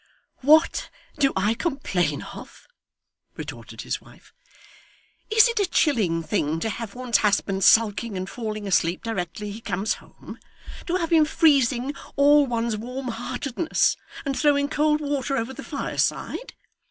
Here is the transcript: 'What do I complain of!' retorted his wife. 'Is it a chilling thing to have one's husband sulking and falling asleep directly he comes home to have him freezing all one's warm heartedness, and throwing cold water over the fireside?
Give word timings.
'What 0.39 0.89
do 1.19 1.31
I 1.35 1.53
complain 1.53 2.23
of!' 2.23 2.67
retorted 3.35 3.81
his 3.83 4.01
wife. 4.01 4.33
'Is 5.29 5.47
it 5.47 5.59
a 5.59 5.67
chilling 5.69 6.23
thing 6.23 6.59
to 6.61 6.71
have 6.71 6.95
one's 6.95 7.17
husband 7.19 7.63
sulking 7.63 8.17
and 8.17 8.27
falling 8.27 8.65
asleep 8.65 9.03
directly 9.03 9.51
he 9.51 9.61
comes 9.61 9.93
home 10.01 10.39
to 10.87 10.95
have 10.95 11.11
him 11.11 11.25
freezing 11.25 11.93
all 12.15 12.47
one's 12.47 12.75
warm 12.75 13.09
heartedness, 13.09 13.95
and 14.25 14.35
throwing 14.35 14.69
cold 14.69 15.01
water 15.01 15.37
over 15.37 15.53
the 15.53 15.63
fireside? 15.63 16.55